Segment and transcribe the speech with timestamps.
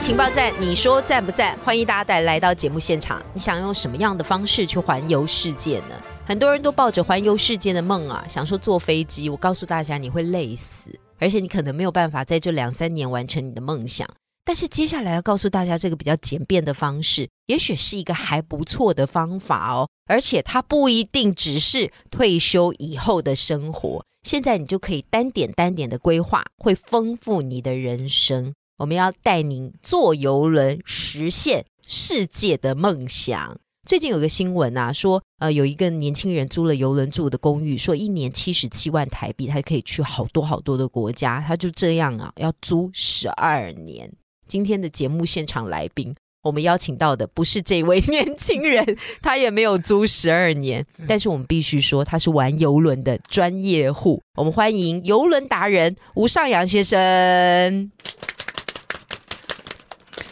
[0.00, 1.58] 情报站，你说赞不赞？
[1.64, 3.20] 欢迎大家带来到节目现场。
[3.34, 6.00] 你想用什么样的方式去环游世界呢？
[6.24, 9.28] 很多人都抱着环游世界的梦啊，想说坐飞机。
[9.28, 14.08] 我告诉大家，你会累死，而且你可能没有办法在这两三年完成你的梦想。
[14.44, 19.88] 但是接下来要告诉大家，这个比较简便的方式，也许是一个还不错的方法哦。
[20.06, 28.54] 而且它不一定只是退休以后的生活，现在你就可以单点单点的规划，会丰富你的人生。
[28.78, 33.58] 我们要带您坐游轮，实现世界的梦想。
[33.84, 41.44] 最近有个新闻啊，说呃有一个年轻人租了游轮住的公寓，说一年七十七万台币，他可以去好多好多的国家。
[41.44, 44.12] 他就这样啊，要租十二年。
[44.46, 54.22] 今天的节目现场来宾，我们邀请到的不是这位年轻人，他也没有租十二年， 但是我们必须说他是玩游轮的专业户。
[54.36, 57.90] 我们欢迎游轮达人吴尚阳先生。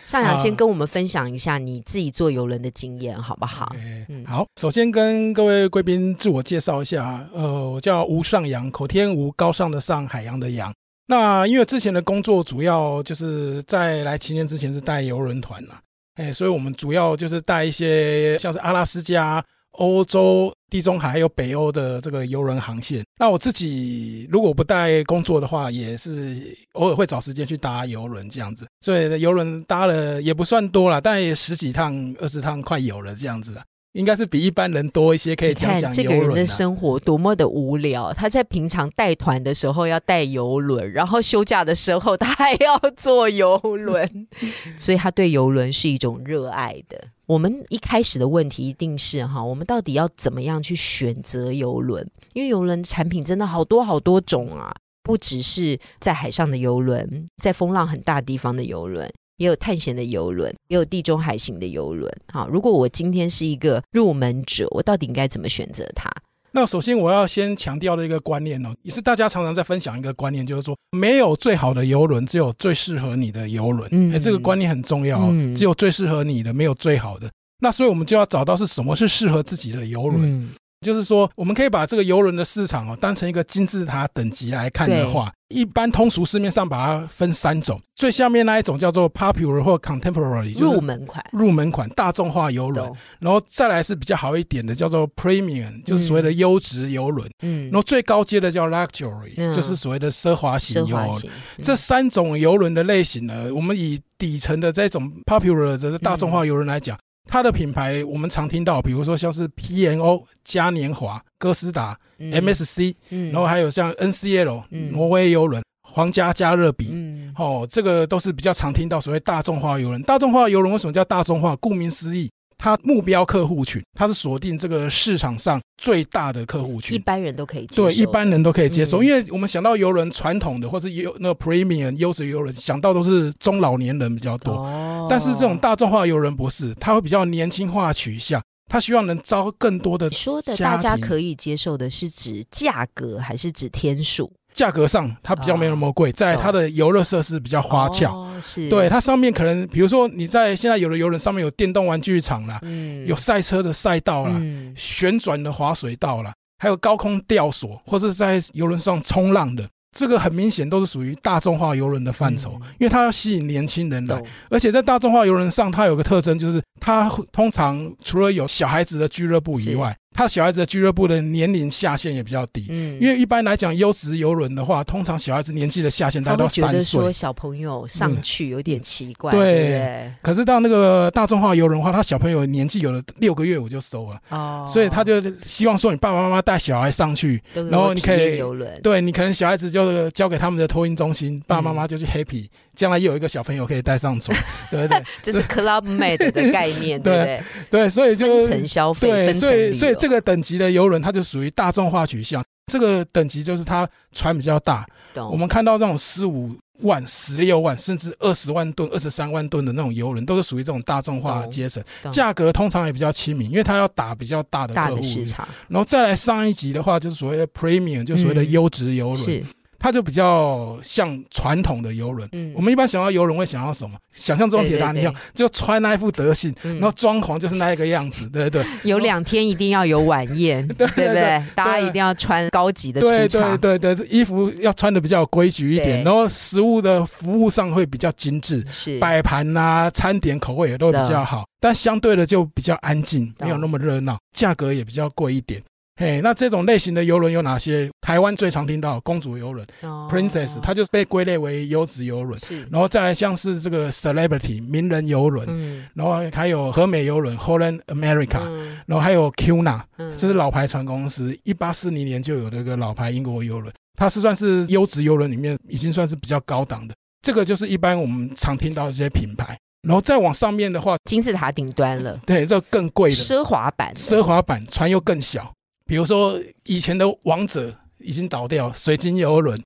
[0.07, 3.75] 尚阳先跟我们分享一下你自己坐游轮的经验，好不好？
[4.09, 4.47] 嗯，好。
[4.61, 10.73] 首先跟各位贵宾自我介绍一下，呃，我叫吴上阳，口天吴，高尚的上，海洋的洋。
[11.09, 15.75] 那因为之前的工作主要就是在来七年之前是带游轮团嘛，
[16.15, 19.45] 哎，所以我们主要就是带一些像是阿拉斯加、
[19.77, 23.05] 欧洲、地中海还有北欧的这个游轮航线。
[23.19, 28.67] 那我自己如果不带工作的话，也是偶尔会找时间去搭游轮这样子。
[28.81, 33.57] 所以游轮搭了也不算多了，但也十几趟、二十趟快有了这样子。
[33.97, 38.13] 应该是比一般人多一些，可以讲讲这个人的生活多么的无聊。
[38.13, 44.29] 他在平常带团的时候要带游轮，然后休假的时候他还要坐游轮，
[44.79, 47.09] 所以他对游轮是一种热爱的。
[47.25, 52.07] 我们一开始的问题一定是哈，我们到底要怎么样去选择游轮？
[52.35, 54.71] 因为游轮产品真的好多好多种啊，
[55.03, 59.11] 不只是在海上的游轮，在风浪很大地方的游轮。
[59.37, 62.13] 也有探险的游轮，也有地中海型的游轮。
[62.33, 66.11] 好，如果我今天是一个入门者，我到底应该怎么选择它？
[66.53, 73.87] 那首先我要先强调的一个观念哦，也是大家常常在分享一个观念，就是说没有最好的游轮，只有最适合你的游轮。
[73.93, 77.31] 嗯，这个观念很重要，只有最适合你的，没有最好的。
[77.61, 80.51] 那所以我们就要找到是什么是适合自己的游轮。
[80.81, 101.23] 就是说，我们可以把这个游轮的市场哦，当成一个金字塔等级来看的话，一般通俗市面上把它分三种，最下面那一种叫做 popular 或 contemporary，就是入门款，入门款大众化游轮，然后再来是比较好一点的叫做 premium，就是所谓的优质游轮，嗯，然后最高阶的叫 luxury，就是所谓的奢华型游轮。
[101.63, 106.97] 这三种游轮的类型呢，我们以底层的这种 popular 的大众化游轮来讲。
[107.27, 116.95] 它的品牌我们常听到，比如说像是 P N O、嘉年华、哥斯达、M S C，然后还有像 N C L、挪威游轮、皇家加勒比，
[117.37, 120.01] 哦，这个都是比较常听到所谓大众化游轮。
[120.03, 121.55] 大众化游轮为什么叫大众化？
[121.57, 122.31] 顾名思义。
[122.59, 127.85] 它目标客户群，它是锁定这个市场上最大的客户群，一般人都可以接受。
[127.85, 134.55] 对，一般人都可以接受，因为我们想到游轮传统的或者有那个 premium 优质游轮，想到都是中老年人比较多。
[134.55, 135.07] 哦。
[135.09, 144.33] 但是这种大众化游轮不是，它会比较年轻化取向，它希望能招更多的说的大家可以接受的是指价格还是指天数？
[144.57, 148.71] 价格上它比较没那么贵，在它的游乐设施比较花俏，是。
[148.71, 152.59] 对它上面可能比如说你在现在有的游轮上面有电动玩具场啦，
[153.07, 154.41] 有赛车的赛道啦，
[154.75, 159.69] 旋转的滑水道啦，还有高空吊索或是在游轮上冲浪的。
[159.93, 169.97] 这个很明显都是属于大众化游轮的范畴，因为它要吸引年轻人来，而且在大众化游轮上，它有个特征就是它通常除了有小孩子的俱乐部以外。
[170.17, 177.03] 他小孩子的俱乐部的年龄下限也比较低，嗯，因为一般来讲优质游轮的话，通常小孩子年纪的下限大概都三岁。
[177.03, 180.11] 说小朋友上去有点奇怪，对。
[180.23, 194.37] 可是到那个大众化游轮的话，他小朋友年纪有了六个月我就收了，哦，所以他就希望说你爸爸妈妈带小孩上去，然后你可以游轮，对你可能小孩子就交给他们的托运中心，爸爸妈妈就去 happy，将来又有一个小朋友可以带上船，
[194.71, 195.03] 对不对？
[195.23, 197.43] 这是 club mate 的概念，对不对？
[197.71, 202.43] 对，所以就分层消费，对，所以所以这个等级的游轮，它就属于大众化取向。
[202.73, 204.85] 这个等级就是它船比较大，
[205.31, 211.81] 我们看到这种十五万、十六万，甚至二十万吨、二十三万吨的那种游轮，都是属于这种大众化阶层，
[212.11, 215.47] 价格通常也比较亲民，因为它要打比较大的客户市场。
[215.69, 219.45] 然后再来上一级的话，就是所谓的 premium，就所谓的优质游轮。
[219.87, 222.53] 它就比较像传统的游轮，嗯。
[222.57, 223.97] 我们一般想到游轮会想到什么？
[224.11, 228.65] 想象中铁达尼号就穿那一副德性，然后装潢就是那一个样子，对对。
[228.65, 228.91] 对。
[228.91, 231.41] 有两天一定要有晚宴， 对不对？
[231.55, 238.99] 大家一定要穿高级的对对对对，衣服要穿的比较规矩一点，然后食物的服务上会比较精致，是。
[238.99, 245.63] 摆盘呐、餐点口味也都比较好，但相对的就比较安静，没有那么热闹，价格也比较贵一点。
[245.99, 247.91] 嘿，那这种类型的游轮有哪些？
[248.03, 252.39] 台湾最常听到公主游轮，Princess，它就被归类为优质游轮。
[252.71, 258.41] 然后再来像是这个 Celebrity 名人游轮，然后还有和美游轮 Holland America，
[258.85, 266.95] 然后还有 Cuna，这是老牌船公司，一八四零年就有这个老牌英国游轮，它是算是优质游轮里面已经算是比较高档的。
[267.23, 269.57] 这个就是一般我们常听到这些品牌。
[269.83, 275.53] 然后再往上面的话，金字塔顶端了，对，这更贵的奢华版，奢华版船又更小。
[275.87, 279.63] 比如说以前的王者已经倒掉，水晶游轮、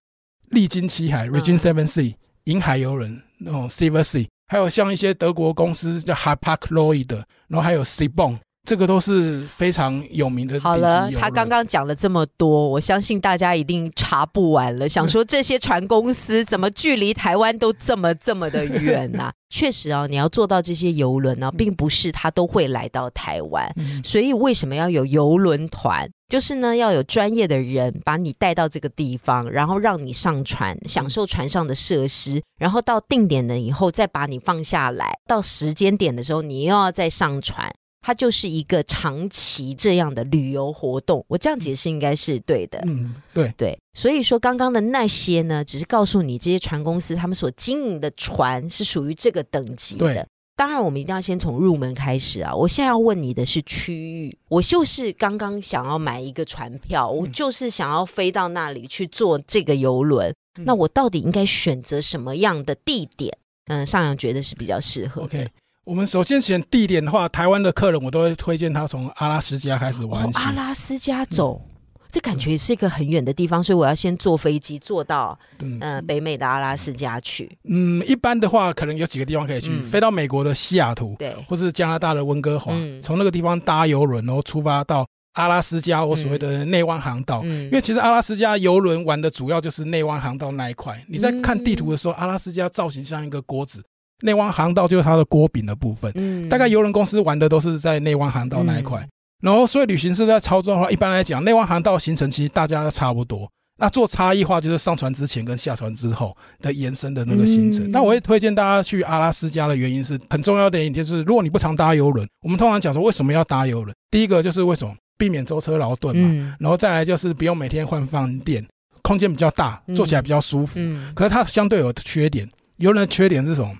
[0.50, 7.12] 历经七海 （Regin Seven s e a 银海游轮那种 Silver Sea，还有像一些德国公司叫 Hypac Lloyd
[7.48, 10.60] 然后还有 s e b o n 这个都是非常有名的。
[10.60, 14.88] 好了，他刚刚讲了这么多，我相信大家一定查不完了。
[14.88, 19.32] 想说这些船公司怎么距离台湾都这么这么的远呢？
[19.50, 23.68] 确实啊，你要做到这些游轮呢，并不是他都会来到台湾。
[24.04, 26.08] 所以为什么要有游轮团？
[26.28, 35.18] 就是呢，要有专业的人把你带到这个地方，然后让你上船，享受船上的设施，然后到定点了以后再把你放下来。
[35.26, 37.68] 到时间点的时候，你又要再上船。
[38.00, 42.80] 它就是一个长期这样的旅游活动，我这样解释应该是对的。
[42.86, 50.26] 嗯，对对，所以说刚刚的那些呢，只是告诉你这些船公司他们所经营的船是属于这个等级的。
[50.56, 52.54] 当然，我们一定要先从入门开始啊。
[52.54, 63.34] 我现在要问你的是区域，我就是刚刚想要买一个船票，我就是想要飞到那里去坐这个游轮，那我到底应该选择什么样的地点？
[63.68, 65.50] 嗯，上扬觉得是比较适合的。
[65.90, 70.38] 我们首先选地点的话，台湾的客人我都会推荐他从阿拉斯加开始玩起。
[70.38, 71.60] 阿拉斯加走，
[72.08, 77.58] 这感觉是一个很远的地方，所以我要先坐飞机坐到嗯北美的阿拉斯加去。
[77.64, 82.72] 嗯，一般的话可能有几个地方可以去，飞到美国的西雅图，对，或是加拿大的温哥华，
[83.02, 87.42] 从那个地方搭游轮，然后出发到阿拉斯加，我所谓的内湾航道。
[87.42, 91.04] 因为其实阿拉斯加游轮玩的主要就是内湾航道那一块。
[91.08, 93.82] 你在看地图的时候，阿拉斯加造型像一个锅子。
[94.20, 99.06] 内湾航道就是它的锅饼的部分，嗯，大概游轮公司玩的都是在内湾航道那一块，
[99.42, 107.90] 然后所以旅行社在操作的话，一般来讲，内湾航道行程其实大家都差不多，那做差异化就是上船之前跟下船之后的延伸的那个行程。
[107.90, 118.66] 那我会推荐大家去阿拉斯加的原因是很重要的一点，就是如果你不常搭游轮，我们通常讲说为什么要搭游轮，第一个就是为什么避免舟车劳顿嘛，然后再来就是不用每天换饭店，
[119.02, 120.74] 空间比较大，坐起来比较舒服。
[120.76, 122.46] 嗯，可是它相对有缺点，
[122.76, 123.70] 游轮的缺点是什么？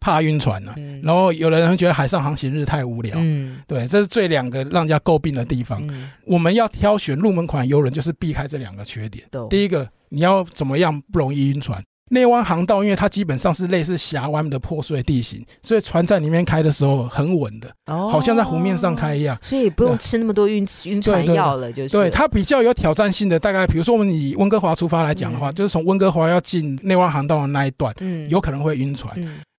[0.00, 5.82] 怕晕船呢，然后有的人觉得海上航行日太无聊，嗯，对，这是最两个让人家诟病的地方。
[6.24, 9.24] 我们要挑选入门款游轮，就是避开这两个缺点。
[9.50, 11.82] 第一个，你要怎么样不容易晕船？
[12.12, 21.96] 内湾航道，因为它基本上是类似峡湾的破碎地形，所以船在里面开的时候很稳的，哦，好像在湖面上开一样，所以不用吃那么多晕晕船药了，就是。
[21.96, 29.14] 对它比较有挑战性的，大概比如说我们以温哥华出发来讲的话，就是从温哥华要进内湾航道的那一段，嗯，有可能会晕船。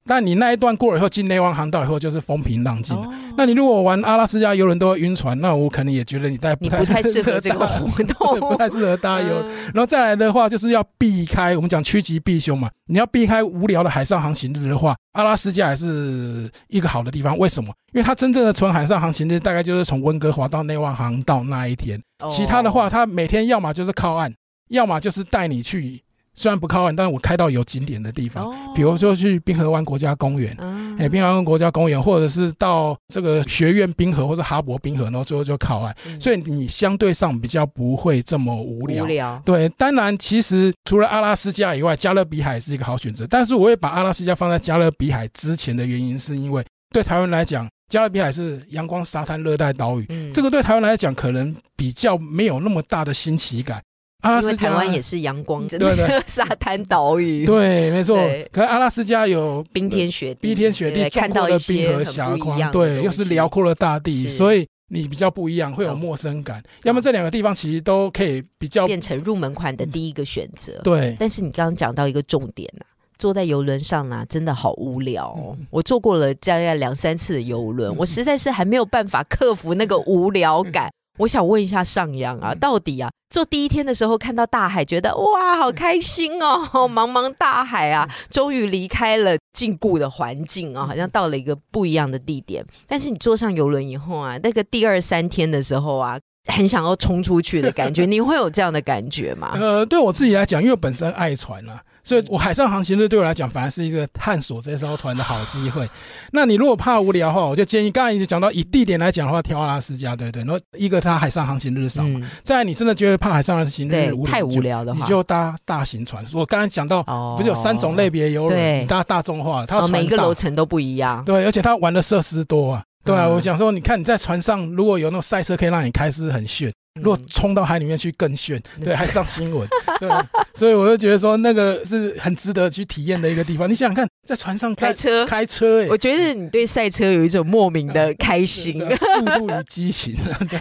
[0.06, 2.98] 但你那一段过了以后，进内湾航道以后就是风平浪静。
[3.38, 9.44] 那你如果玩阿拉斯加游轮都会晕船，那我可能也觉得你带不太 适合这个活动， 不太适合搭游。
[9.74, 12.70] 然后再来的话，就是要避开我们讲趋吉避凶嘛。
[12.88, 17.38] 你要避开无聊的海上航行日的话，阿拉斯加还是一个好的地方。
[17.38, 17.72] 为什么？
[17.94, 22.02] 因为它真正的纯海上航行日大概就是从温哥华到内湾航道那一天。
[22.28, 24.34] 其他的话，它每天要么就是靠岸，
[24.70, 26.02] 要么就是带你去。
[26.34, 30.56] 虽然不靠岸，但是我开到有景点的地方，比如说去滨河湾国家公园，
[30.98, 39.04] 哎，滨河湾国家公园，或者是到这个学院滨河或者哈勃滨河，然后最后就靠岸，所以你相对上比较不会这么无聊。
[39.04, 39.42] 无聊。
[39.46, 53.82] 对，当然，其实除了阿拉斯加以外，加勒比海是一个好选择，但是我会把阿拉斯加放在加勒比海之前的原因，是因为对台湾来讲，加勒比海是阳光沙滩热带岛屿，这个对台湾来讲可能比较没有那么大的新奇感。
[54.22, 57.46] 阿拉斯加台湾也是阳光，真的沙滩岛屿。
[57.46, 58.16] 对，没错。
[58.52, 66.62] 可是阿拉斯加有冰天雪地，冰天雪地，看到一些峡况，对，又是辽阔的大地，所以你比较不一样，会有陌生感。
[66.84, 70.80] 要么这两个地方其实都可以比较变成入门款的第一个选择。
[70.84, 71.16] 对。
[71.20, 72.86] 但是你刚刚讲到一个重点呐，
[73.18, 75.56] 坐在游轮上呢，真的好无聊。
[75.72, 80.92] 我坐过了大概两三次的游轮，我实在是还没有办法克服那个无聊感。
[81.22, 92.66] 我想问一下上扬啊，到底啊，坐第一天的时候看到大海，觉得哇，好开心哦， 茫茫大海啊，终于离开了禁锢的环境啊，好像到了一个不一样的地点。
[92.88, 96.18] 但是你坐上游轮以后啊，那个第二三天的时候啊。
[96.48, 99.52] 很想要冲出去的感觉， 你会有这样的感觉吗？
[99.54, 105.88] 呃，对我自己来讲，因为本身爱船啊，所以我海上航行日对我来讲反而是一个探索这艘船的好机会。
[106.34, 110.44] 那你如果怕无聊的话，我就建议刚才已经讲到以地点来讲的话，挑阿拉斯加，对不对？
[110.44, 116.26] 然后一个它海上航行日少嘛，再你真的觉得怕海上航行日太无聊的话，你就搭大型船。
[116.34, 117.04] 我刚才讲到，
[117.38, 122.84] 不是有三种类别游轮，搭大众化，它每一个楼层都不一样，对，而且它玩的设施多啊。
[123.04, 126.72] 对啊，我想说，你看你在船上，如果有那种赛车可以让你开，是很炫。
[127.00, 129.66] 如果冲到海里面去更炫，对，还上新闻，
[129.98, 130.10] 对，
[130.54, 133.70] 所以我就觉得说那个是很值得去体验的一个地方。
[133.70, 140.14] 你想想看，在船上开车，开车，哎，我觉得你对赛车有一种莫名的开心， 速度与激情。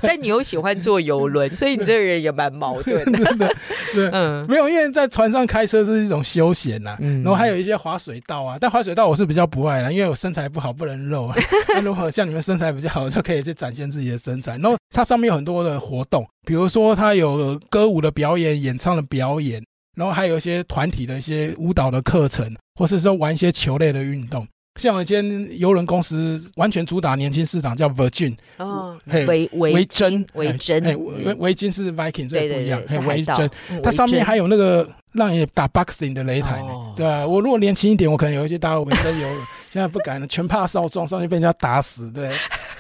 [0.02, 3.54] 但你又喜欢坐游轮，所以你这个人也蛮矛盾的。
[3.92, 8.56] 对，嗯，没有，因为在船上开车是一种休闲呐，然后还有一些滑水道啊。
[8.60, 11.28] 但滑水道我是比较不爱了，因为我身材不好，不能露。
[11.74, 14.52] 那如果像你们身材比较好，就可以去展现自己的身材。
[14.58, 16.19] 然后它上面有很多的活动。
[16.46, 19.62] 比如说，他有歌舞的表演、演唱的表演，
[19.96, 24.46] 然后还有一些团体的一些舞蹈的课程，或是说玩一些球类的运动。
[24.80, 30.82] 像我间游轮公司完全主打年轻市场，叫 Virgin 哦，维维珍维珍，
[31.24, 32.80] 维维金是 Viking，所以不一样。
[33.04, 33.50] 维珍，
[33.82, 36.94] 它上面还有那个让你打 boxing 的擂台呢。
[36.96, 42.10] 对啊，我如果年轻一点，我可能有一些搭维珍游轮， 现在不敢了，全怕少壮，上去被人家打死。
[42.10, 42.30] 对。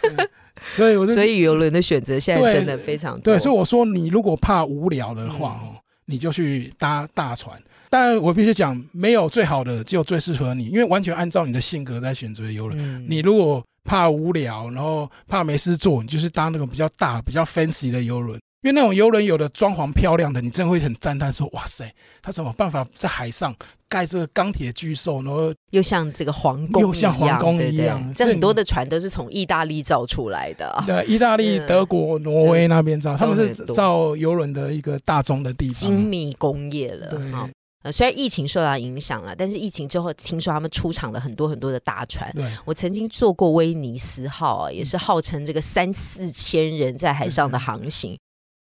[0.74, 3.22] 所以，我所以游轮的选择现在真的非常多。
[3.22, 5.76] 对，所以我说，你如果怕无聊的话，哦，
[6.06, 7.60] 你就去搭大船。
[7.88, 13.04] 但我必须讲，没有最好的，只有最适合你，因为完全按照你的性格在选择游轮。
[13.08, 18.38] 你如果怕无聊，然后怕没事做，你就是搭那种比较大、比较 fancy 的游轮。
[18.62, 21.90] 因为那种游轮有的装潢漂亮的，你真的会很赞叹说：“哇塞，
[22.20, 23.54] 他怎么办法在海上
[23.88, 28.12] 盖这个钢铁巨兽，然后又像这个皇宫，又像皇宫一样？
[28.14, 30.84] 这很多的船都是从意大利造出来的。
[30.86, 37.18] 对，意大利、德国、挪威那边造，他们是造游轮的一个大宗的地方，精密工业了。
[37.32, 37.48] 哈，
[37.84, 42.30] 呃，虽然疫情受到影响了，但是疫情之后，听说他们出厂了很多很多的大船。
[42.34, 48.18] 对，我曾经坐过威尼斯号啊，也是号称这个三四千人在海上的航行。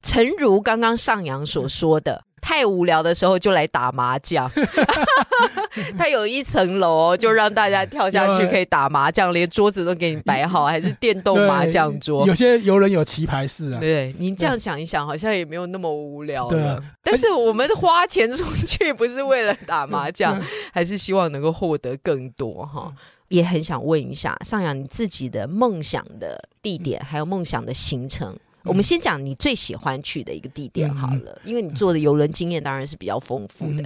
[0.03, 4.51] 诚如刚刚上扬所说的，太无聊的时候就来打麻将。
[5.97, 12.27] 他有一层楼，就让大家跳下去可以打麻将，连桌子都给你摆好，还是电动麻将桌。
[12.27, 13.79] 有些游人有棋牌室啊。
[13.79, 16.83] 对，你这样想一想，好像也没有那么无聊了。
[17.01, 20.39] 但是我们花钱出去不是为了打麻将，
[20.71, 22.93] 还是希望能够获得更多哈。
[23.29, 28.37] 也很想问一下上扬，你自己的梦想的地点，还有梦想的行程。
[28.65, 33.83] 我们先讲你最喜欢去的一个地点好了，因为你做的游轮经验当然是比较丰富的。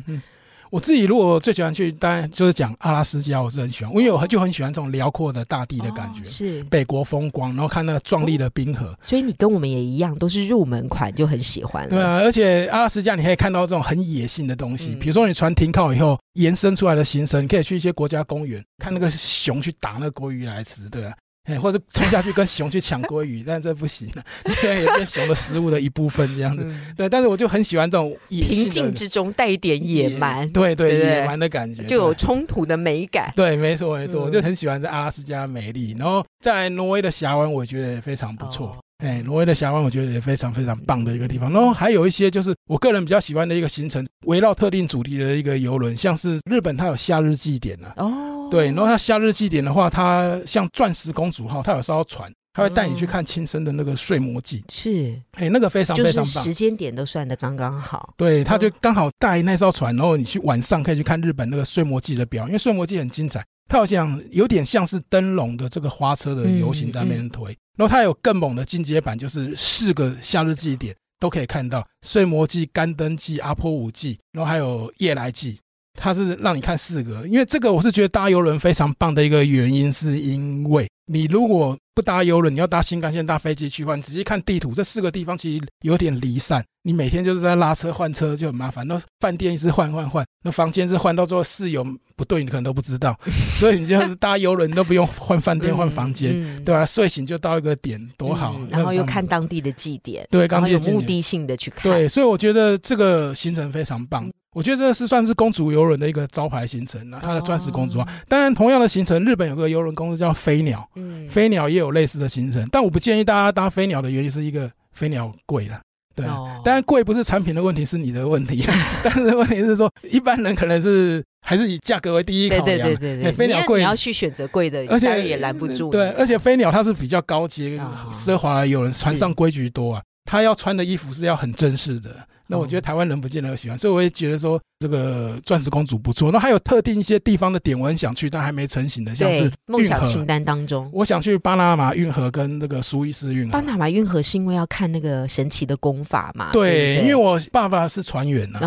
[0.70, 8.94] 我自己如果最喜欢去，当然就是讲阿拉斯加，我是很喜欢，因为我就很喜欢这种辽阔的大地的感觉，是北国风光，然后看那个壮丽的冰河。
[9.02, 11.88] 所以你跟我们也一样，都是入门款就很喜欢。
[11.88, 21.14] 对啊，而且阿拉斯加你可以看到这种很野性的东西，比如说你船停靠以后延伸出来的行程，你可以去一些国家公园看那个熊去打那个鲑鱼来吃，对吧？
[21.48, 24.24] 哎，或者冲下去跟熊去抢鲑鱼， 但这不行了，
[24.64, 26.68] 因为也是熊的食物的一部分这样子。
[26.96, 33.32] 对，但是我就很喜欢这种平静之中带一点野蛮，对对野蛮的感觉，就有冲突的美感。
[33.36, 38.78] 对，没错没错，我就很喜欢在阿拉斯加美丽，然后再来挪威的峡湾，我觉得也非常不错。
[38.98, 41.54] 哎，挪威的峡湾我觉得也非常非常棒的一个地方。
[41.54, 47.88] 然后还有一些就是我个人比较喜欢的一个行程，围绕特定主题的一个游轮，像是日本它有夏日祭典呢。
[47.96, 48.27] 哦。
[48.50, 54.64] 对，然后他夏日祭典的话，它像钻石公主号，它有艘船，他会带你去看亲生的那个睡魔祭。
[54.70, 58.14] 是，哎，那个非常非常棒，时间点都算的刚刚好。
[58.18, 67.56] 对，他就刚好带那艘船，然后你去晚上可以去看日本那个睡魔祭的表，因为睡魔祭很精彩，它好像有点像是灯笼的这个花车的游行在那边推。
[67.78, 75.60] 然后他有更猛的进阶版，就是四个夏日祭典都可以看到睡魔祭、干灯祭、阿波舞祭，然后还有夜来祭。
[75.98, 88.88] 它是让你看四个，因为这个我是觉得搭游轮非常棒的一个原因，是因为你如果不搭游轮，你要搭新干线、搭飞机去换，仔细看地图，这四个地方其实有点离散，你每天就是在拉车换车就很麻烦。
[88.88, 91.84] 那饭店一直换换换，那房间是换到最后室友
[92.16, 93.18] 不对，你可能都不知道，
[93.58, 96.32] 所以你就是搭游轮都不用换饭店换房间，
[96.64, 96.86] 对吧？
[96.86, 98.60] 睡醒就到一个点，多好。
[98.70, 104.30] 然后又看当地的祭典，对，然后有目的性的去看，对，所以我觉得这个行程非常棒。
[104.58, 108.08] 我觉得这是算是公主游轮的一个招牌行程啊，它的钻石公主号。
[108.28, 115.80] 当然，同样的行程，日本有个游轮公司叫飞鸟，嗯，飞鸟也有类似的行程，但我不建议大家搭飞鸟的原因是一个飞鸟贵了。
[116.16, 116.26] 对，
[116.66, 118.66] 当然贵不是产品的问题，是你的问题。
[119.06, 122.66] 但是问题是说，一般人可能是还是以价格为第一考量。
[122.66, 125.92] 对对对对，飞鸟贵，你要去选择贵的，而且也拦不住。
[125.92, 127.80] 对，而且飞鸟它是比较高级、
[128.12, 132.10] 奢华，有人船上规矩多啊，他要穿的衣服是要很正式的。
[132.48, 136.32] 那我觉得台湾人不见得喜欢，所以我也觉得说这个钻石公主不错。
[136.32, 143.52] 那还有特定一些地方的点，我很想去，但还没成型的，像是梦想清单当中，我想去巴拿马运河跟那个苏伊士运河。
[143.52, 146.52] 巴拿马运河是因为要看那个神奇的功法嘛？
[146.54, 148.60] 对，因为我爸爸是船员呐，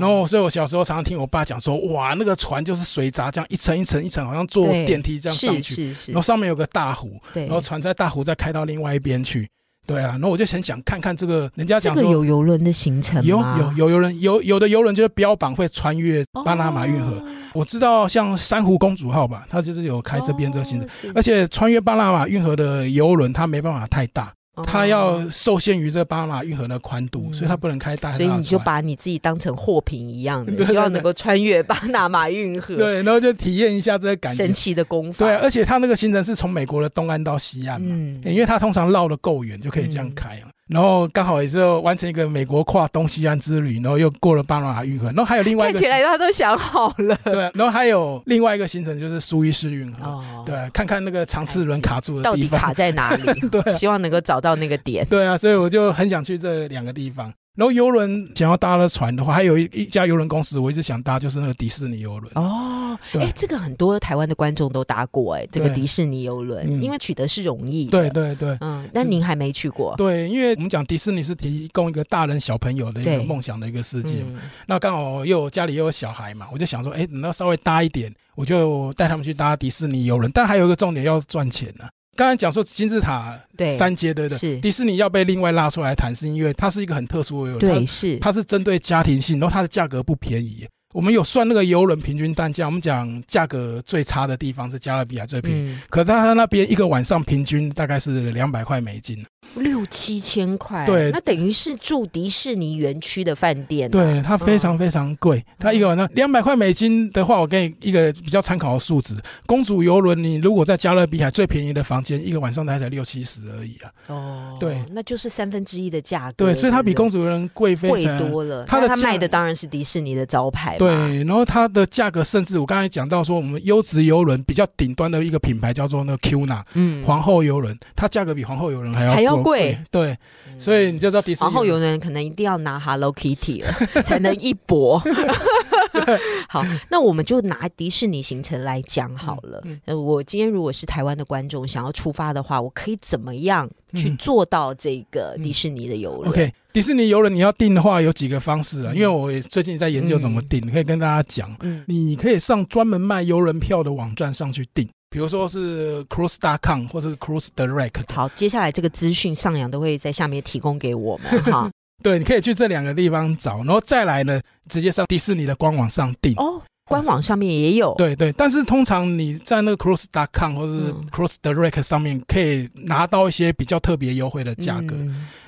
[0.00, 9.48] 然后所以我小时候常常听我爸讲说，哇，那个船就是水闸这样一层一层一层，好像坐电梯这样上去，是是是，然后上面有个大湖，然后船在大湖再开到另外一边去。
[9.88, 17.24] 对啊，那我就很想看看这个，人家讲说有游轮的行程有有有游轮，有有的游轮就是标榜会穿越巴拿马运河。
[17.54, 24.30] 我知道像珊瑚公主号吧，它就是有开这边这个行程，而且穿越巴拿马运河的游轮它没办法太大。
[24.64, 28.12] 它要受限于这个巴拿马运河的宽度，所以它不能开大。
[28.12, 32.76] 所以你就把你自己当成货品一样的， 希望能够穿越巴拿马运河。
[32.76, 34.36] 对，然后就体验一下这个感觉。
[34.36, 35.26] 神奇的功法。
[35.26, 40.47] 对，而且它那个行程是从美国的东岸到西岸嘛，因为它通常绕的够远，就可以这样开啊。
[40.68, 47.18] 然后刚好也是完成一个美国跨东西岸之旅，然后又过了巴拿马运河，然后还有另外一个，看起来他都想好了。
[47.24, 53.40] 对，然后还有另外一个行程就是苏伊士运河，对，看看那个长次轮卡住的到底卡在哪里？
[53.48, 55.06] 对，希望能够找到那个点。
[55.06, 57.32] 对啊，所以我就很想去这两个地方。
[57.58, 62.32] 然后游轮想要搭了船的话，还有一一家游轮公司，我一直想搭，就是那个迪士尼游轮。
[62.36, 67.86] 哦，哎，这个很多台湾的观众都搭过，哎，这个迪士尼游轮，因为取得是容易。
[67.86, 69.92] 对对对，嗯，那您还没去过？
[69.96, 74.24] 对，因为我们讲迪士尼是提供一个大人小朋友的一个梦想的一个世界，
[74.68, 80.30] 那刚好又家里又有小孩嘛，我就想说，哎，等到稍微搭一点，我就带他们去搭迪士尼游轮。
[80.32, 81.88] 但还有一个重点要赚钱呢。
[82.18, 83.38] 刚才讲说金字塔
[83.78, 90.66] 三阶对的，是迪士尼要被另外拉出来谈，是因为它是一个很特殊的游轮，对，是它是针对家庭性，然后它的价格不便宜。
[90.92, 99.24] 我们有算那个游轮平均单价，我们讲价格最差的地方是加勒比海最便宜，可是它那边一个晚上平均大概是两百块美金。
[99.54, 103.90] 六七千块，对，那等于是住迪士尼园区的饭店。
[103.90, 109.14] 对，它非常非常贵，它一个晚上两百块美金的话，我给你一个比较参考的数值。
[109.46, 113.90] 公主游轮，你如果在加勒比海最便宜的房间，一个晚上大概才六七十而已啊。
[114.08, 116.44] 哦，对，那就是三分之一的价格。
[116.44, 118.64] 对，所以它比公主游轮贵非常多了。
[118.64, 120.76] 它的卖的当然是迪士尼的招牌。
[120.78, 129.78] 对，然后它的价格甚至我刚才讲到说，我们优质游轮比较顶端的一个品牌叫做那个 Qna，嗯，皇后游轮，它价格比皇后游轮还要还要贵。
[129.90, 130.16] 对。
[130.58, 131.46] 所以你就知道迪士尼。
[131.48, 134.98] 然后有人可能一定要拿 Hello Kitty 了， 才能一搏。
[136.48, 139.62] 好，那我们就拿迪士尼行程来讲好了。
[139.94, 148.92] 我今天如果是台湾的观众，想要出发的话，我可以怎么样去做到这个迪士尼的游轮？OK，迪士尼游轮你要订的话，有几个方式啊？
[148.92, 151.54] 因为我最近在研究怎么订，可以跟大家讲。
[151.60, 154.88] 嗯，你可以上专门卖游轮票的网站上去订。
[155.10, 158.02] 比如说是 cruise.com 或者是 cruise direct。
[158.12, 161.70] 好，接下来这个资讯上扬都会在下面提供给我们 哈。
[162.02, 166.32] 对，你可以去这两个地方找，然后再来呢，直接上迪士尼的官网上订。
[166.36, 167.92] 哦，官网上面也有。
[167.98, 174.96] 对对，但是通常你在那个 cruise.com 或者是 cruise direct 上面可以拿到一些比较特别优惠的价格。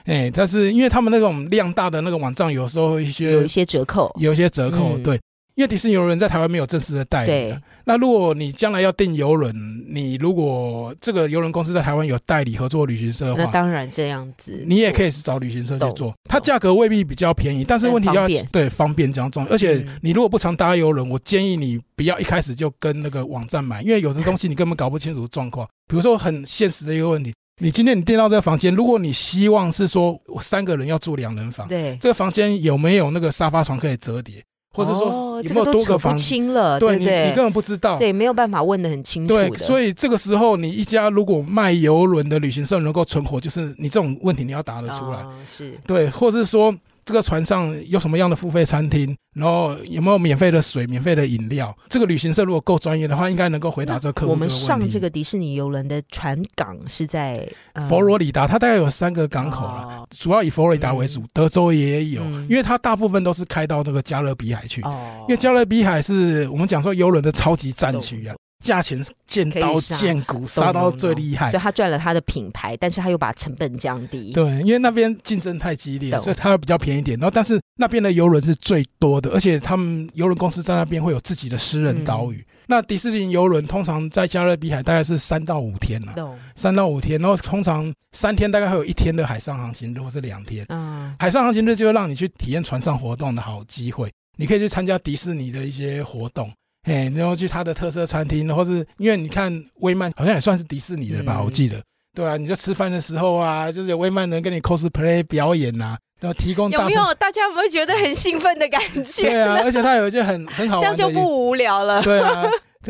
[0.06, 5.20] 哎，但是因为他们那种量大的那个网站，有时候一些有一些折扣，有一些折扣，对。
[5.54, 9.54] 因为迪士尼游轮在台湾没有正式的代理，那如果你将来要订游轮，
[9.88, 25.68] 你如果这个游轮公司在台湾有代理合作旅行社的话，那当然这样子，你也可以去找旅行社去做，它价格未必比较便宜，但是问题要对方便这样重，而且你如果不常搭游轮，我建议你不要一开始就跟那个网站买，因为有的东西你根本搞不清楚状况。
[25.86, 34.42] 比如说很现实的一个问题，你今天你订到这个房间，如果你希望是说我三个人要住两人房，对，这个房间有没有那个沙发床可以折叠？
[34.72, 36.16] 或者说有没有多个房？
[36.16, 39.34] 清了，对你你根本不知道，对，没有办法问的很清楚。
[39.34, 45.24] 对，所以这个时候你一家如果卖游轮的旅行社能够存活，就是你这种问题你要答得出来。
[45.44, 46.74] 是对，或者是说。
[47.04, 49.16] 这个船上有什么样的付费餐厅？
[49.34, 51.76] 然后有没有免费的水、免费的饮料？
[51.88, 57.48] 这个旅行社如果够专业的话，应该能够回答这个客户我们上这个迪士尼游轮的船港是在
[57.88, 64.80] 佛罗里达，它大概有三个港口了，主要以佛罗里达为主，德州也有，因为它大部分都是开到这个加勒比海去。
[64.80, 68.34] 因为加勒比海是我们讲说游轮的超级战区啊。
[68.60, 74.32] 价钱见刀见骨，杀到最厉害，所以他赚了他的品牌，但是他又把成本降低。
[74.32, 77.18] 对，因为那边竞争太激烈，所以他比较便宜点。
[77.18, 82.44] 然后，但是那边的游轮是最多的，而且他们游轮公司在那边会有自己的私人岛屿。
[82.66, 90.64] 那迪士尼游轮通常在加勒比海大概是三到五天了，三到五天，然后通常三天大概会有一天的海上航行日，或是两天。
[90.68, 96.52] 嗯，海上航行日就会让你去体验船上活动的好机会，你可以去参加迪士尼的一些活动。
[96.82, 101.76] 嘿，然后去他的特色餐厅，或是因为你看威曼好像也算是迪士尼的吧，我记得，
[102.14, 109.22] 对啊，你就吃饭的时候啊，就是有威曼人跟你 cosplay 表演呐，然后提供有没有大家有没有觉得很兴奋的感觉？
[109.22, 112.02] 对啊，而且他有一件很很好，这样就不无聊了。
[112.02, 112.44] 对啊，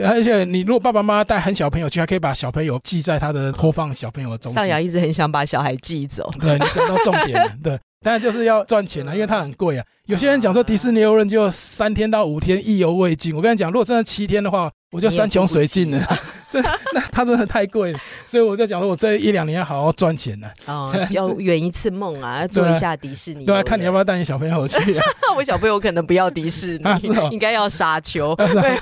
[0.04, 4.54] 而且你如果爸爸妈妈带很小朋友去，还可以把小朋友寄在他的托放小朋友的中心。
[4.54, 7.78] 上扬一直很想把小孩寄走，对你讲到重点了，对。
[8.02, 9.84] 当然就是要赚钱了，因为它很贵啊。
[10.06, 16.02] 有些人讲说迪士尼游轮就三天到五天意犹未尽，我跟你讲，如果真的七天的话，我就山穷水尽了。
[16.50, 16.60] 这
[16.92, 20.48] 那它真的太贵了，所以我在讲说，我这一两年要好好赚钱 了。
[20.66, 23.44] 哦，要圆一次梦啊，要做一下迪士尼。
[23.44, 25.04] 对啊，看你要不要带你小朋友去啊？
[25.36, 26.84] 我小朋友可能不要迪士尼，
[27.30, 28.34] 应该要沙丘。
[28.34, 28.80] 对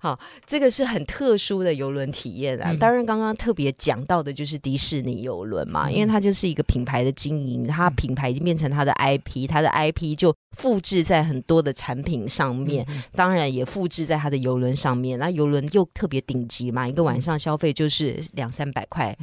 [0.00, 2.72] 好，这个是很特殊的游轮体验啊。
[2.78, 12.86] 当然，刚刚特别讲到的就是迪士尼游轮嘛，因为它就是一个品牌的经营，它品牌已经变成它的 IP，它的 IP 就复制在很多的产品上面，
[13.16, 15.18] 当然也复制在它的游轮上面。
[15.18, 16.43] 那游轮又特别顶。
[16.44, 19.16] 级嘛，一个晚上消费就是两三百块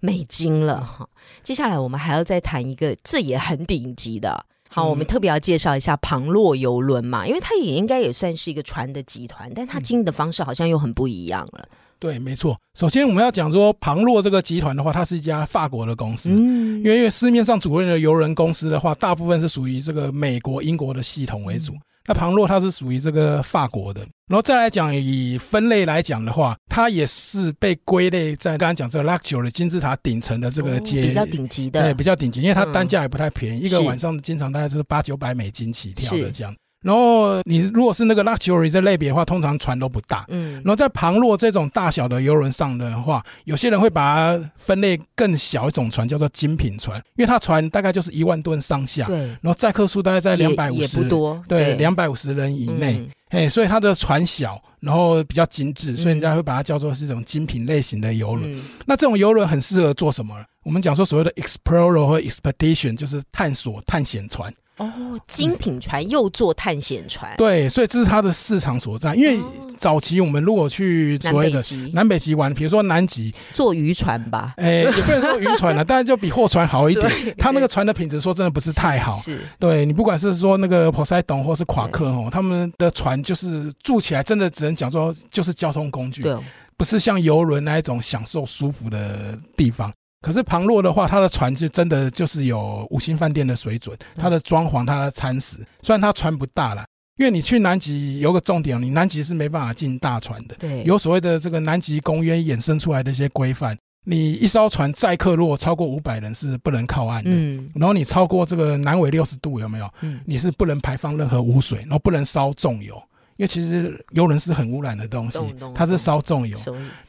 [0.00, 1.08] 美金了哈。
[1.42, 4.44] 接下来我们还要再谈一个，这也很顶级的。
[4.68, 11.66] 好，我们特别要介绍一下庞洛游轮嘛，因为它也应该也算是一个船的集团，但它经营的方式好像又很不一样了。
[11.98, 12.54] 对，没错。
[12.74, 21.72] 首先我们要讲说庞洛这个集团的话，它是一家法国的公司，嗯，因为因为市面上主任的游轮公司的话，大部分是属于这个美国、英国的系统为主。
[22.06, 36.54] 那庞洛它是属于这个法国的，然后再来讲以分类来讲的话，它也是被归类在刚刚讲这个 luxury 金字塔顶层的这个阶，比较顶级的，对，比较顶级，因为它单价也不太便宜，一个晚上经常大概是八九百美金起跳的这样。
[36.86, 40.24] 然后你如果是那个 luxury 这类别的话，通常船都不大。
[40.28, 40.52] 嗯。
[40.54, 49.04] 然后在旁若这种大小的游轮上的话，有些人会把它分类更小一种船，叫做精品船，因为它船大概就是一万吨上下。
[49.06, 49.18] 对。
[49.18, 51.42] 然后载客数大概在两百五十，也不多。
[51.48, 53.04] 对，两百五十人以内。
[53.30, 58.62] 哎，所以它的船小，然后比较精致，所以人家会把它叫做是一种精品类型的游轮。
[58.86, 60.34] 那这种游轮很适合做什么？
[60.62, 64.52] 我们讲说所谓的 explorer 或 expedition，就是探索探险船。
[64.78, 64.92] 哦，
[65.26, 69.14] 精品船又做探险船，对，所以这是它的市场所在。
[69.14, 69.40] 因为
[69.78, 71.62] 早期我们如果去所谓的
[71.94, 77.10] 南北极玩，比如说南极，坐渔船吧，哎，也不能说渔船了， 但是就比货船好一点。
[77.38, 79.18] 它那个船的品质说真的不是太好。
[79.22, 86.36] 是，对你不管是说那个 Poseidon 或是夸克哦，他们的船就是住起来真的只能讲说就是交通工具，对，
[86.76, 89.92] 不是像游轮那一种享受舒服的地方。
[90.22, 96.84] 可是旁洛的话，它的船就真的就是有五星饭店的水准，它的装潢、它的餐食，虽然它船不大了，
[97.16, 103.76] 因为你去南极有个重点，你南极是没办法进大船的，对，有所谓的这个南极公约衍生出来的一些规范，
[104.08, 109.92] 你一艘船载客如果超过五百人是不能靠岸的，嗯，然后你超过这个南纬六十度有没有？
[110.00, 112.94] 嗯，你是不能排放任何污水，然后不能烧重油。
[113.36, 115.38] 因为其实游轮是很污染的东西，
[115.74, 116.58] 它是烧重油，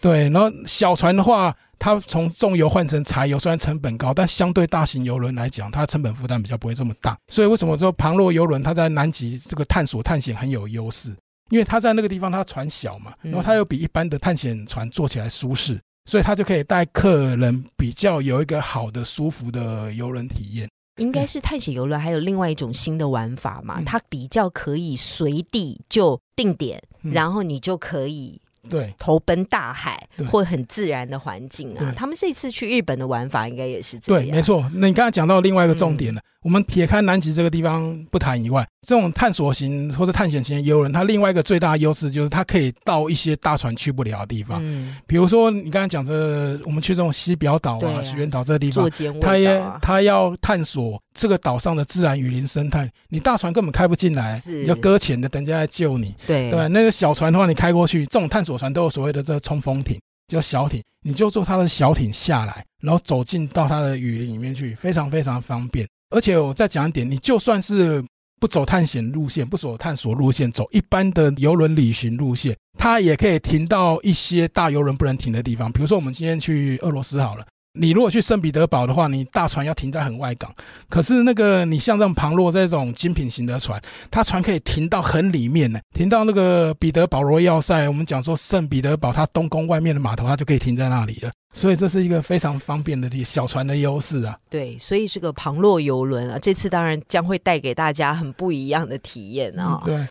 [0.02, 0.28] 对。
[0.30, 7.18] 然后小船的话，它从重油换成柴油，虽然成本高，但相对大型游轮来讲，它成本负担比较不会这么大。
[7.30, 11.16] 所以为什么说旁若游轮它在南极这个探索探险很有优势？
[11.50, 20.67] 因为它在那个地方它船小嘛，然后它又比一般的探险船坐起来舒适，所以他就可以带客人比较有一个好的舒服的游轮体验。
[21.00, 23.80] 应该是探险游轮，还有另外一种新的玩法嘛？
[23.86, 28.41] 它比较可以随地就定点，然后你就可以。
[28.70, 34.24] 对，投奔大海或很自然的环境啊，他们这次去日本的玩法应该也是这样。
[34.24, 34.70] 对，没错。
[34.74, 44.62] 那你刚才讲到另外一个重点了，我们撇开南极这个地方不谈以外，这种探索型或者探险型的游轮，它另外一个最大的优势就是它可以到一些大船去不了的地方。
[44.64, 56.16] 嗯，比如说你刚才讲的，我们去这种西表岛啊、石原岛这个地方，它也它要探索这个岛上的自然雨林生态，你大船根本开不进来，要搁浅的，等人家来救你。
[56.26, 58.58] 对对，那个小船的话，你开过去，这种探索。
[58.58, 65.86] 船都有所谓的这冲锋艇，叫小艇，你就坐他的小艇下来，然后走进到他的雨林里面去，非常非常方便。
[66.10, 68.04] 而且我再讲一点，你就算是
[68.39, 75.72] 不走探险路线，不走探索路线，走一般的游轮旅行路线，它也可以停到一些大游轮不能停的地方。
[75.72, 77.46] 比如说我们今天去俄罗斯好了。
[77.78, 80.54] 你如果去圣彼得堡的话，你大船要停在很外港。
[80.90, 87.88] 可是那个你像这种旁洛这种精品型的船，它船可以停到很里面呢，停到那个彼得堡罗要塞。
[87.88, 91.32] 我们讲说圣彼得堡，它东宫外面的码头，它就可以停在那里了。
[91.54, 94.38] 所以这是一个非常方便的小船的 优势啊。
[94.50, 96.38] 对，所以是个旁洛游轮啊。
[96.40, 99.82] 这次当然将会带给大家很不一样的体验啊。
[99.86, 100.06] 对。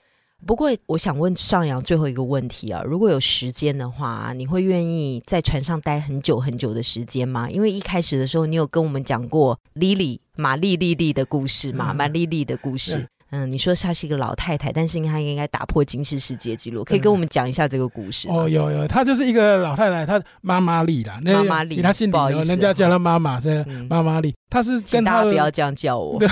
[0.44, 7.48] 不过，我想问上扬最后一个问题啊，如果有时间的话，你会愿意在船上待很久很久的时间吗？
[7.50, 11.94] 因为一开始的时候，你有跟我们讲过莉莉玛丽莉莉的故事嘛？
[11.94, 26.20] 玛丽莉的故事，嗯，你说她是一个老太太，但是她应该打破金氏世界纪录，可以跟我们讲一下这个故事哦，有有，她就是一个老太太，她妈妈丽啦，妈妈丽，她姓李，人家叫她妈妈，所以妈妈丽，她是跟大家不要这样叫我。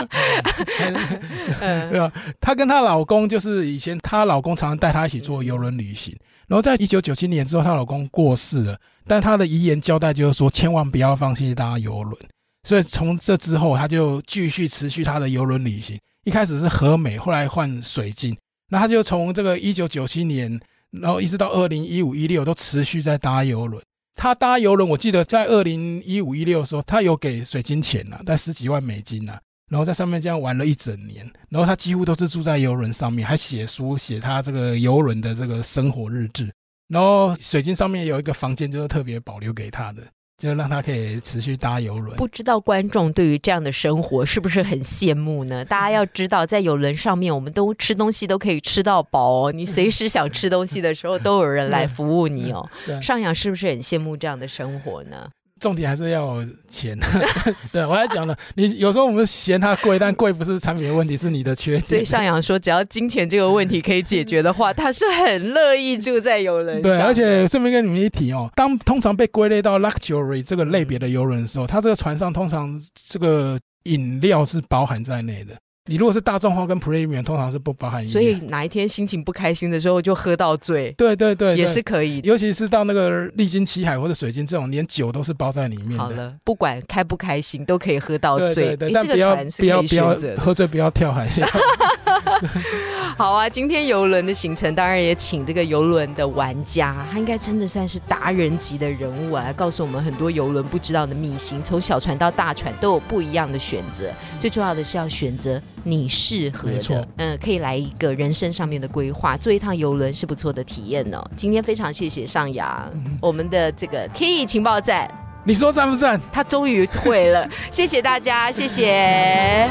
[1.60, 2.12] 对吧？
[2.40, 6.16] 她跟她老公就是以前她老公常常带她一起做游轮旅行，
[6.48, 12.16] 然后在一九九七年之后，她老公过世了，但她的遗言交代就是说，千万不要放弃搭游轮。
[12.62, 15.98] 所以从这之后，她就继续持续她的游轮旅行。
[16.24, 18.36] 一开始是和美，后来换水晶，
[18.68, 23.82] 那她就从这个一九九七年，然后一直到二零一五一六都持续在搭游轮。
[24.14, 29.38] 她搭游轮，我记得在二零一五一六的时候，她有给水晶钱呐，但十几万美金呐。
[29.70, 36.50] 然后在上面这样玩了一整年，然后他几乎都是住在游轮上面，还写书写他这个游轮的这个生活日志。
[36.88, 40.02] 然后水晶上面有一个房间，就是特别保留给他的，
[40.42, 42.16] 就让他可以持续搭游轮。
[42.16, 45.64] 不知道观众对于这样的生活是不是很羡慕呢？
[45.70, 52.68] 大家要知道，在游轮上面，我们都吃东西都可以吃到饱哦，你随时想吃东西的时候，都有人来服务你哦。
[53.00, 55.30] 上扬是不是很羡慕这样的生活呢？
[55.60, 56.98] 重点还是要钱，
[57.70, 61.84] 对我还讲了，你有时候我们嫌它贵，但贵不是产品的问题，是你的缺点。
[61.84, 66.80] 所以上扬说，只要金钱这个问题可以解决的话，他是很乐意住在游轮。
[66.80, 75.54] 对，而且顺便跟你们一提哦，当通常被归类到 luxury 这个类别的游轮的时候，它这个船上通常这个饮料是包含在内的。
[75.90, 78.06] 你如果是大众化跟 premium，通常是不包含。
[78.06, 80.92] 所以哪一天心情不开心的时候，就喝到醉。
[80.92, 82.20] 对对对，也是可以。
[82.22, 85.98] 尤其是到那个历经七海或者水晶这种，连酒都是包在里面的。
[85.98, 88.76] 好了，不管开不开心，都可以喝到醉。
[88.76, 91.28] 对对，但不要不要不要喝醉，不要跳海。
[93.16, 101.62] 好啊，今天游轮的行程当然也请这个游轮的玩家，他应该真的算是达人级的人物啊，来告诉我们很多游轮不知道的秘辛。
[101.62, 107.08] 从小船到大船都有不一样的选择，最重要的是要选择你适合的。
[107.16, 111.22] 嗯，可以来一个人生上面的规划，坐一趟游轮是不错的体验哦。
[111.36, 115.08] 今天非常谢谢上扬，我们的这个天意情报站，
[115.44, 116.20] 你说赞不赞？
[116.32, 119.68] 他终于会了，谢谢大家，谢谢。